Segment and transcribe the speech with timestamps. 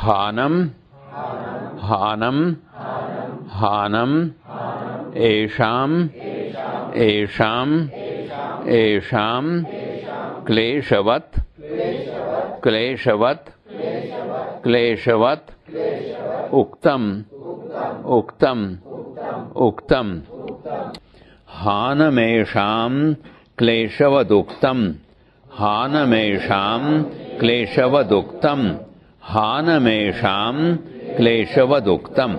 [0.00, 0.58] हानम्
[5.28, 5.94] एषाम्
[7.06, 7.74] एषाम्
[8.78, 9.48] एषाम्
[10.46, 11.34] क्लेशवत्
[12.62, 13.48] क्लेशवत्
[14.64, 15.50] क्लेशवत्
[16.54, 17.08] उक्तम्
[18.18, 18.64] उक्तम्
[19.66, 20.12] उक्तम्।
[21.62, 23.14] हानमेषाम्
[23.58, 24.84] क्लेशवदुक्तम्
[25.60, 27.04] हानमेषाम्
[27.40, 28.87] क्लेशवदुक्तम्
[29.32, 30.60] हानमेषाम्
[31.16, 32.36] क्लेशवदुक्तम्